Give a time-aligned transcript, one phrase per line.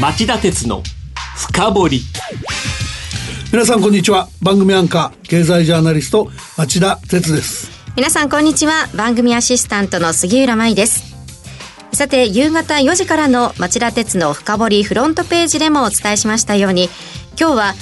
[0.00, 0.82] 町田鉄の
[1.36, 2.00] 深掘り。
[3.52, 4.28] 皆さんこんにちは。
[4.42, 7.70] 番組アンカー経済ジャーナリスト町田鉄です。
[7.96, 8.88] 皆さんこんにちは。
[8.96, 11.14] 番組アシスタントの杉浦舞です。
[11.92, 16.88] さて夕方4時からの町田鉄の深掘りフロントページでもお伝えしましたように
[17.38, 17.74] 今日は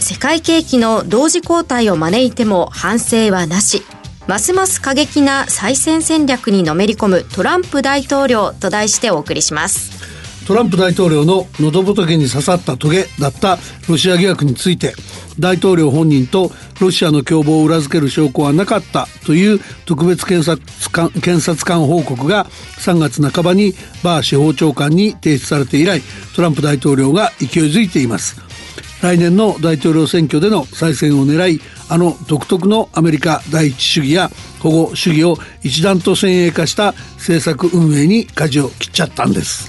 [0.00, 3.82] 世界景気の同時交代を招いても反省はなし。
[4.26, 10.11] ますます過激な再選戦略にのめり込むトランプ大統領と題してお送りします
[10.46, 13.58] トランプ大統領の喉仏に刺さったトゲだった。
[13.88, 14.94] ロシア疑惑について
[15.38, 22.46] 大統領本人とロシアの共謀を裏付ける証拠はなかったという特別検察官検察官報告が
[22.78, 26.00] 3月半ばにバー司法長官に提出されて以来
[26.36, 28.40] トランプ大統領が勢いづいています。
[29.02, 34.30] 来年の大統領選挙での再選を狙いあの独特のアメリカ第一主義や
[34.60, 39.68] 保護主義を一段と先鋭化した政策運営に舵を切っちゃったんです、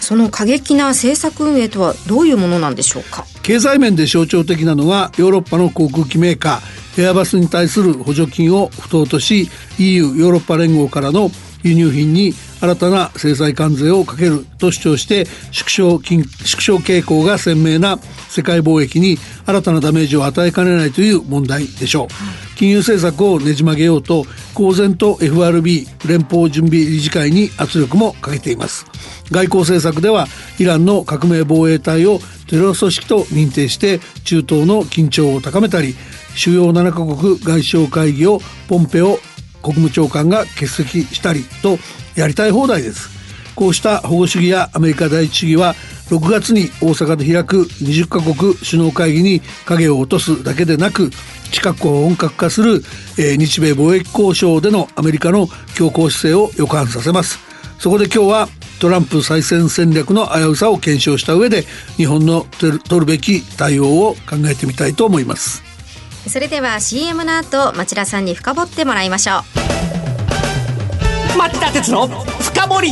[0.00, 3.24] その過激な政策運営とはどういうものなんでしょうか？
[3.42, 7.02] 経済面で象徴的なのはヨーロッパの航空機メーカー。
[7.02, 9.48] エアバスに対する補助金を不当とし
[9.78, 11.30] EU ヨーロッパ連合からの
[11.62, 16.24] 輸入品に新たな制裁関税をかけると主張して縮小縮
[16.60, 22.50] 小傾向が鮮明な世界貿易に新たなダメージを与えかねないという問題でしょう。
[22.60, 28.84] 金融政策をねじ曲げようと公然と FRB 連邦準備理事会に圧力もかけています
[29.30, 30.26] 外交政策では
[30.58, 35.94] イランの革命防衛隊をテロ組織と認定して中東の緊張を高めたり
[36.36, 39.18] 主要7カ国外相会議をポンペオ
[39.62, 41.78] 国務長官が欠席したりと
[42.14, 43.08] やりたい放題です。
[43.54, 45.74] こうした保護主義やアメリカ第一主義は
[46.08, 51.10] 6月に大阪で開く20カ国首脳会議に影を落とすだけでなく
[51.52, 52.82] 近くを本格化する、
[53.16, 57.38] 日米貿易交渉でのアメリカの強硬姿勢を予感させます。
[57.78, 58.48] そこで今日は
[58.80, 61.64] トランプ再選戦略の危うさを検証した上で
[61.96, 65.69] 日本の取るべき対応を考えてみたいと思います。
[66.28, 69.38] それでは CM の後町田さんに深掘ってもらいましょ
[71.34, 71.38] う。
[71.38, 72.90] 町田鉄の深掘り。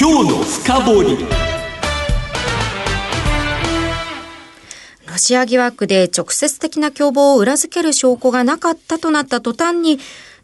[0.00, 1.26] 今日の深掘り。
[5.10, 9.98] ロシア疑惑で直接的な共謀を裏付ける証拠がなかったとなった途端に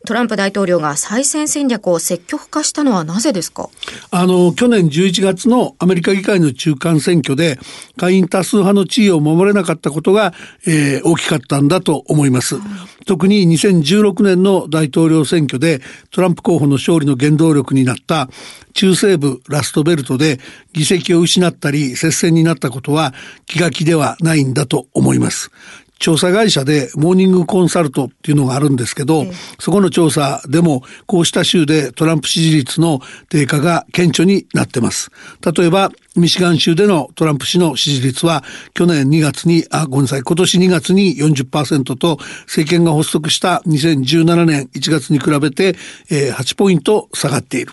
[0.07, 3.71] トランプ大統領が再選戦略を積極化したのはなぜですか？
[4.11, 7.59] あの、去年11月のアメリカ議会の中間選挙で、
[7.97, 10.35] 下院多数派の地位を守れなかったことが、
[10.67, 12.57] えー、大きかったんだと思います。
[13.07, 18.29] 特に2016年の大統領選挙で、トランプ候補の勝利の原動力になった
[18.75, 20.39] 中西部ラストベルトで
[20.73, 23.15] 議席を失ったり接戦になったことは
[23.47, 25.51] 気が気ではないんだと思います。
[26.05, 29.25] 調査会社でモーニングコンサルトっていうのがあるんですけど、
[29.59, 33.01] そこの調査でもこうした州でトランプ支持率の
[33.31, 35.11] 低下が顕著になってます。
[35.57, 38.45] 例えば、ミシガン州でのトランプ氏の支持率は
[38.75, 45.75] 去年2月に、あ、ごめんなさい、今年2月に40%と政権が発足した2017年1月に比べて、
[46.11, 47.73] えー、8ポイント下がっている。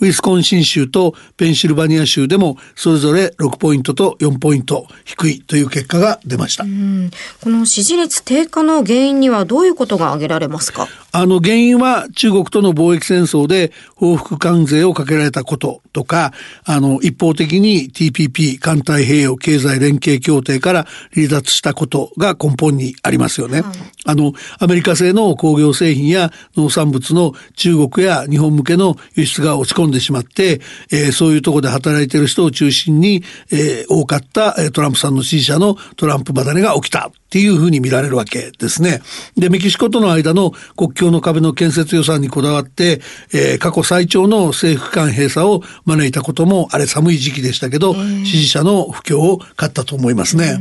[0.00, 6.64] ウィスコンシン州とペンシルバニア州でもそれぞれ6ポイントと4ポイント低いという結果が出ました。
[6.64, 10.88] この支持率低下の原因にはどういうことが挙げられますか？
[11.12, 16.32] あの原因は中国との貿易戦争で報復関税をかけられたこととか、
[16.64, 23.60] あの一方的に TPP 環太平洋経済連携協定から離脱したことが根本にありますよね。
[23.60, 23.72] はい、
[24.06, 39.00] あのアメリカ製の工業製品や農産物の中国や日本向けの輸出が落ち込んでしまって、えー、そういうところで働いている人を中心に、えー、多かったトランプさんの支持者のトランプ離れが起きたっていうふうに見られるわけですね。
[39.36, 43.00] で、メキシコとの間の国境の壁の建設予算にこだわって、
[43.32, 50.60] えー、過去最長の政府間閉鎖を招いたことも、あれ寒い時期でしたけど、支持者の不況を買ったと思いますね。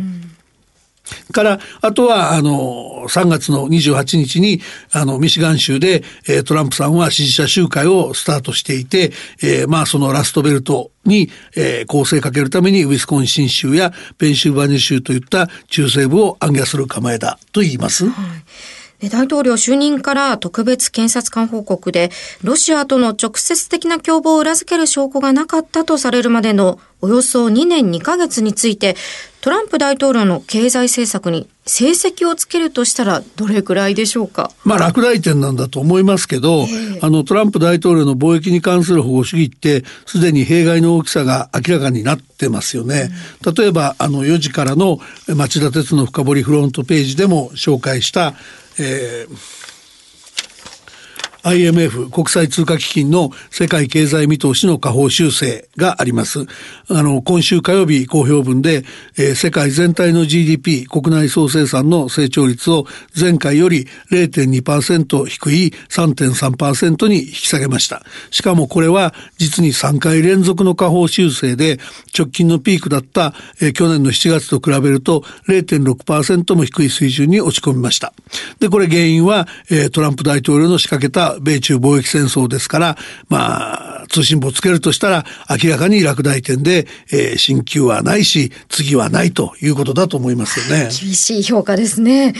[1.32, 9.12] から、あとは、あの、3月の28日に、あの、ミシガン州で、えー、トランプさんは支持者集会をスタートしていて、
[9.42, 18.08] えー、まあ、そのラストベルトに、えー、構成かけるために、ウィスコンシン州やペンシルバニア州といった中西部を暗記する構えだと言います。
[18.08, 22.12] はい大統領就任から特別検察官報告で、
[22.44, 28.96] ロシアとの直接的な共謀を裏付ける証拠がなかったとされるまでのおよそ2年2ヶ月について、
[29.42, 34.52] トランプ大統領の経済政策に成績をつけるとしたらどれくらいでしょうか？
[34.64, 43.10] まあ落第点なんだと思いますけど、えー、あのトランプ大統領の貿易に関する保護主義ってすでに弊害の大きさが明らかになってますよね。
[43.44, 45.00] うん、例えばあの4時からの
[45.36, 48.36] 町田鉄の深掘りフロントページでも紹介した、
[48.80, 49.61] えー
[51.44, 56.46] IMF 国際通貨基金の世界経済見通しの下方修正があります。
[56.88, 58.84] あの、今週火曜日公表分で、
[59.18, 62.86] えー、世界全体の GDP 国内総生産の成長率を
[63.20, 68.04] 前回より0.2%低い3.3%に引き下げました。
[68.30, 71.80] しかもこれは実に3回連続の下方修正で
[72.18, 78.14] 直近のピークだった、えー、去年の7月と比べると0.6%も低い水準に落ち込みました。
[78.60, 82.98] で、これ原因は、えー、トランプ大統領の仕掛けた米中貿易戦争ですから、
[83.30, 90.90] まあ、通信簿つけるとしたら明らかに落第点で、えー、進級はないし、次はないということだと思いますよね。
[90.90, 92.34] 厳しい評価ですね。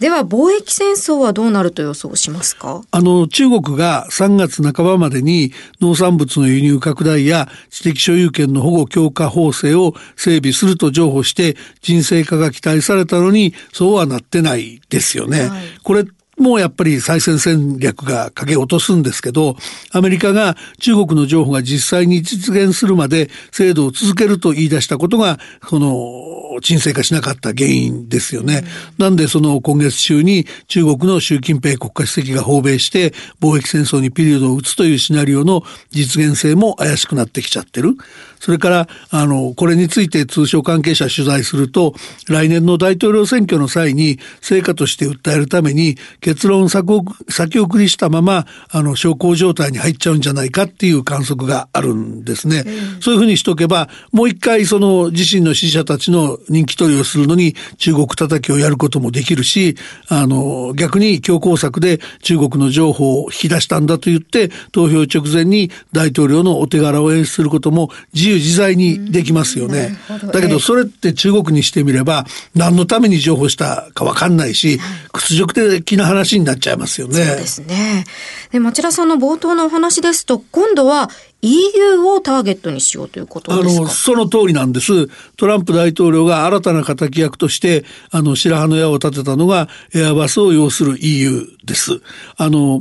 [0.00, 2.82] では、貿易戦争はどうなると予想しますか？
[2.90, 15.48] あの、中国が3月半ばまでに農産物の輸入拡大や知的所有権の保護強化法制を整備すると譲歩して人生化が期待されたのに、そうはなってないですよね。
[15.48, 16.04] はい、これ
[16.38, 19.56] もうやっぱり再選戦略が影落とすんですけど、
[19.92, 28.64] アメリカが中国の情報が実際に実現するまで制度を続けると言い出したことが、この沈静化しなかった原因ですよね。
[28.98, 37.96] うん、なんでその今月中に中国の習近平国家主席が訪米して貿易戦争にピリオドを打つというシナリオの実現性も怪しくなってきちゃってる。
[38.44, 41.94] それから、あの、これについて通商関係者取材すると、
[42.28, 52.64] 来年の大統領選挙の際に成果として訴えるために結論先送りしたまま、あの、小康状態に入っちゃうんじゃないかっていう観測があるんですね。
[52.66, 59.76] うん、そういうふうにしとけば、もう一回その自身の支持者たちの人気取りをするのに中国叩きをやることもできるし、
[60.08, 69.96] あの、逆に強硬策で中国の情報を引き出したんだと言って、投票直前に大統領のお手柄を演出することも自由由自在にできますよね。
[70.32, 74.78] だけどそれって中国にしてみれば何のために情報したかわかんないし、
[75.12, 77.14] 屈辱的な話になっちゃいますよね。
[77.14, 78.04] そうですね。
[78.50, 81.10] で、町田さんの冒頭のお話ですと、今度は
[81.42, 83.82] EU をターゲットにしようということですか？
[83.82, 85.08] あの、その通りなんです。
[85.36, 92.00] トランプ大統領が新たな敵役として、あの、白羽の矢を立てたのが、エアバスを要する EU です。
[92.36, 92.80] あの、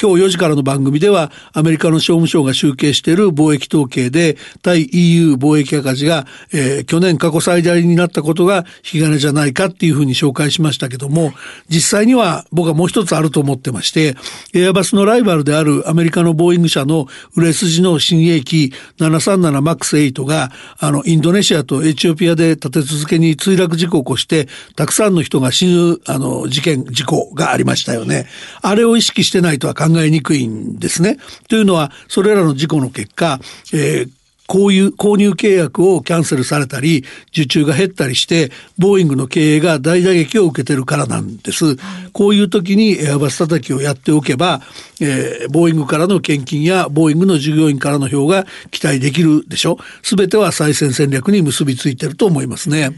[0.00, 11.32] 今日4時からの番組ではアメリカの商務省が集計している貿易統計で対 EU 貿易赤字が、えー、去年過去最大になったことが引き金じゃないかっていうふうに紹介しましたけども
[11.68, 14.16] 実際には僕はもう一つあると思ってまして
[14.54, 17.06] エアバスのライバルであるアメリカのボーイング社の
[17.36, 28.26] 売れ筋の新鋭機 737MAX8 があのインドネシアとエチオピアで立て続けに墜落事故を起こしてたくさんの人が死ぬあの事件事故がありましたよね。
[28.62, 31.18] あれを意識してないとは考えにくいんですね。
[31.48, 33.40] というのは、それらの事故の結果、
[33.72, 34.10] えー
[34.46, 41.76] こういう購入契約をキャンセルされたり、受注が減ったりして、ボーイングの経営が大打撃を受けてるからなんです。
[42.12, 44.60] こういう時にエアバス叩きをやっておけば、
[45.00, 49.78] えー、ボーイングからの献金やボーイングの従業員からの票が期待できるでしょ。
[50.02, 52.92] すべては再選戦略に結びついてると思いますね。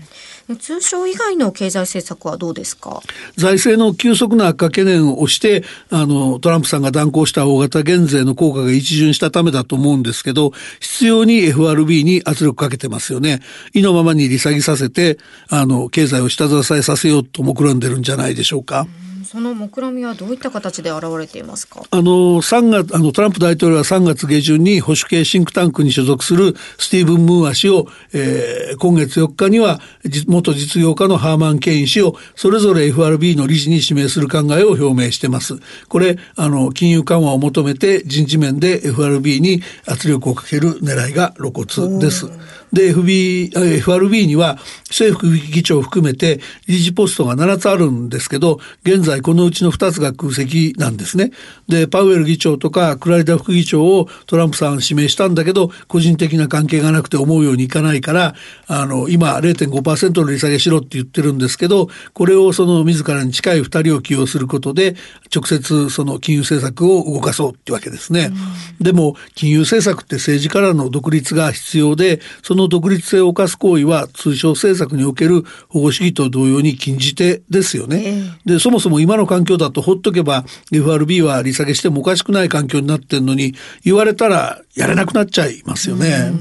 [0.61, 3.03] 通商以外の経済政策はどうですか？
[3.37, 13.41] 財政の急速な悪化懸念を押してあのトランプさんが断行した大型減税の効果が一巡したためだと思うんですけど必要に FRB に圧力かけてますよね
[13.73, 15.19] 意のままに利下げさせて
[15.49, 18.87] あの経済を下支えさせようと目論んでるんじゃないでしょうか。
[19.11, 21.83] うんその目論みはどういった形で現れていますか？
[21.91, 22.03] あの
[22.41, 29.81] 3月あのトランプ大統領は3月下旬に保守系シンクタンクに所属するスティーブン・ムーア氏を、えー、今月4日には
[30.29, 35.55] 元実業家のハーマン・ケイン氏をそれぞれ FRB の理事に指名する考えを表明してます。
[35.89, 42.31] これあの金融緩和を求めて人事面で FRB に圧力をかける狙いが露骨です。
[42.73, 44.59] で、FB、FRB には
[44.89, 51.33] 政府議長を含めて理事ポストが7つあるんですけど、現在このうちの2つが空席なんですね。
[51.69, 58.35] で、パウエル議長とかクラリダ副議長をトランプさん指名したんだけど、個人的な関係がなくて思うようにいかないから、
[58.67, 64.97] あの、今0.5%の利下げしろって言ってるんですけど、これをその自らに近い2人を起用することで、
[65.35, 68.31] 直接その金融政策を動かそうってわけですね。
[68.79, 78.03] うん、でも、金融政策って政治からの独立が必要で、その独立性を犯す行為は通商政策における保護主義と同様に禁じ手ですよね。
[78.05, 86.33] えー、で、そもそも今の環境だとほっとけば FRB は利下げしてもおかしくない環境になってんのに言われたらやれなくなっちゃいますよね。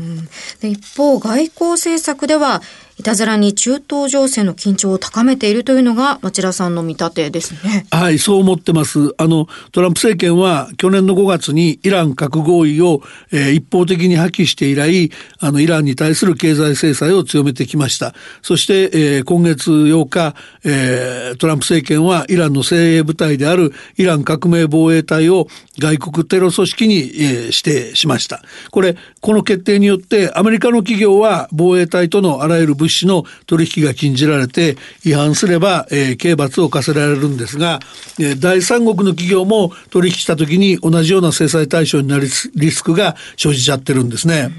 [0.61, 2.61] 一方、外交政策では
[2.97, 7.85] いたずらに中東情勢の緊張を高めているというのが町田さんの見立てですね。
[7.91, 9.13] はい、そう思ってます。
[9.17, 13.01] あの、トランプ政権は去年の5月にイラン核合意を、
[13.33, 18.13] えー、一方的に破棄して以来、あの、イランに対する経済制裁を強めてきました。
[18.41, 25.47] そして、えー、今月8日、えー、トランプ政権はイランの精鋭部隊であるイラン革命防衛隊を
[25.79, 28.41] 外国テロ組織に、えー、指定しました。
[28.71, 37.79] これ、この決定によってアメリカの企業は防衛隊とのあらゆる物資の取引が禁じられて違反すれば、えー、刑罰を課せられるんですが、
[38.19, 44.51] えー、第三国の企業も取引した時に同じような制裁対象になるリスクが生じちゃってるんですね。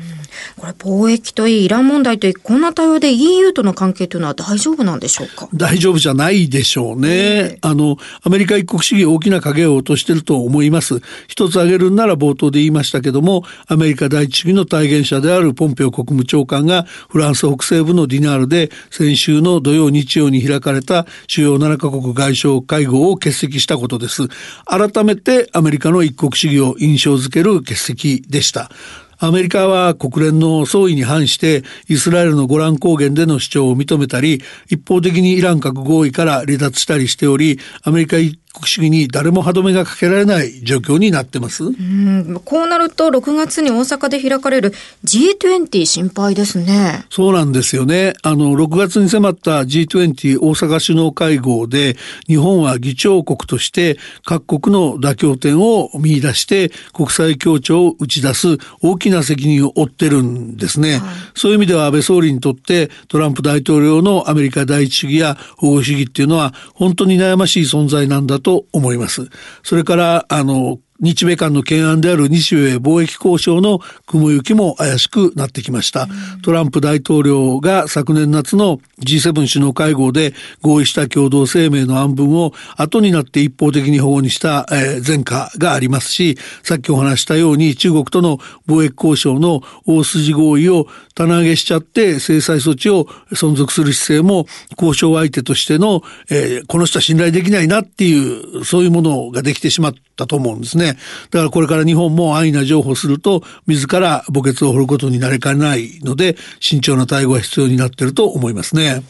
[0.56, 5.48] これ貿易といい、イラン問題といい、こんな対応で EU との関係というのは大丈夫なんでしょうか？
[5.54, 7.58] 大丈夫じゃないでしょうね。
[7.60, 11.00] あの、アメリカ一国主義大きな影を落としてると思います。
[11.28, 24.28] 一つ挙げるなら冒頭で言いましたけども、アメリカ第一主義の体現者であるポンペオ国務長官がフランス北西部のディナールで先週の土曜日曜に開かれた主要7カ国外相会合を欠席したことです。
[24.64, 28.70] 改めてアメリカの一国主義を印象づける欠席でした。
[29.18, 38.18] アメリカは国連の総意に反してイスラエルのゴラン高原での主張を認めたり一方的にイラン核合意から離脱したりしておりアメリカ
[38.56, 41.64] 国主義に誰も歯止めがかけられない状況になってます。
[41.64, 42.40] うん。
[42.44, 44.72] こうなると6月に大阪で開かれる
[45.04, 47.04] G20 心配ですね。
[47.10, 48.14] そうなんですよね。
[48.22, 51.96] あの6月に迫った G20 大阪首脳会合で
[52.26, 61.00] 日本は議長国として各国の妥協点を見出して国際協調を打ち出す大きな責任を負ってるんですね、はい、
[61.34, 69.28] そういう意味では安倍総理にとってトランプ大統領のアメリカ第一主義や保護主義っていうのは本当に悩ましい存在なんだとと思います。
[69.64, 76.08] それから、あの、日米間の懸案である日米貿易交渉の雲行きも怪しくなってきました。
[76.42, 90.86] トランプ大統領が昨年夏の G7 首脳会合で合意した共同声明の案文を後になって一方的に保護にした、え前科がありますし、さっきお話したように中国との貿易交渉の大筋合意を
[91.16, 100.85] 棚上げしちゃって制裁措置を存続する姿勢も交渉相手としての、えー、この人は信頼できないなっていうそういうものができてしまったと思うんですね。
[100.94, 100.98] だ
[101.40, 109.02] からこれから日本も安易な情報すると自ら墓穴を掘ることになりかねないので慎重な対応が必要になっていると思いますね。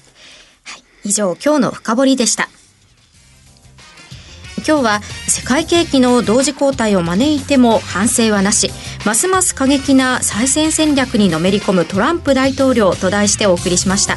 [1.04, 2.48] 以上今日の深掘りでした。
[4.66, 8.72] 今日は世界景気の同時交代を招いても反省はなし
[9.04, 14.16] ますます過激な再選戦略にのめり込むトランプ大統領と題してお送りしました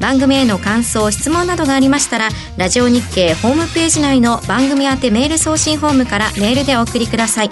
[0.00, 7.50] 番組への感想質問などがありましたらラジオ日経ホームページ内の番組宛てメール送信フォームからメールでお送りください。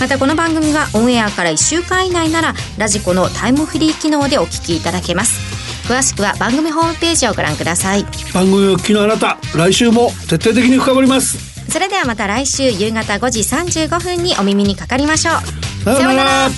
[0.00, 5.40] またこの番組がオンエアから1週間以内ならラジコのタイムフリー機能でお聞きいただけます。
[5.88, 8.04] 詳しくは番組ホームページをご覧ください。
[8.32, 11.48] 番組を聞きのあなた来週も徹底的に深掘ります。
[11.70, 15.84] それではまた来週夕方5時35分にお耳にかかりましょう。
[15.84, 16.50] さようなら